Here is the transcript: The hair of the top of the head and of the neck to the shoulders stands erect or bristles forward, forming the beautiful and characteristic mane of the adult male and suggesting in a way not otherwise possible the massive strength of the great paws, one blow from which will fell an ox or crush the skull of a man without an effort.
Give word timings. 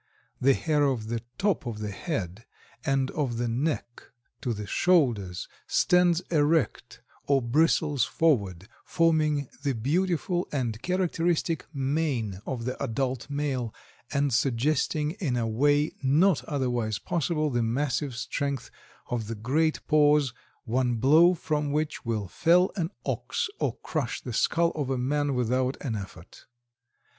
The 0.39 0.55
hair 0.55 0.81
of 0.85 1.09
the 1.09 1.21
top 1.37 1.67
of 1.67 1.77
the 1.77 1.91
head 1.91 2.47
and 2.83 3.11
of 3.11 3.37
the 3.37 3.47
neck 3.47 4.01
to 4.41 4.51
the 4.51 4.65
shoulders 4.65 5.47
stands 5.67 6.21
erect 6.31 7.03
or 7.27 7.39
bristles 7.39 8.03
forward, 8.03 8.67
forming 8.83 9.47
the 9.61 9.73
beautiful 9.73 10.47
and 10.51 10.81
characteristic 10.81 11.67
mane 11.71 12.41
of 12.47 12.65
the 12.65 12.81
adult 12.81 13.29
male 13.29 13.75
and 14.11 14.33
suggesting 14.33 15.11
in 15.21 15.35
a 15.37 15.45
way 15.45 15.91
not 16.01 16.43
otherwise 16.45 16.97
possible 16.97 17.51
the 17.51 17.61
massive 17.61 18.15
strength 18.15 18.71
of 19.11 19.27
the 19.27 19.35
great 19.35 19.85
paws, 19.85 20.33
one 20.63 20.95
blow 20.95 21.35
from 21.35 21.71
which 21.71 22.03
will 22.03 22.27
fell 22.27 22.71
an 22.75 22.89
ox 23.05 23.49
or 23.59 23.77
crush 23.83 24.19
the 24.19 24.33
skull 24.33 24.71
of 24.71 24.89
a 24.89 24.97
man 24.97 25.35
without 25.35 25.77
an 25.79 25.95
effort. 25.95 26.47